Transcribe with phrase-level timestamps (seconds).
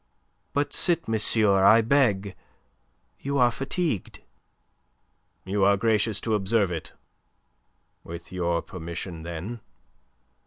[0.53, 2.35] "But sit, monsieur, I beg.
[3.19, 4.21] You are fatigued."
[5.45, 6.93] "You are gracious to observe it.
[8.03, 9.59] With your permission, then."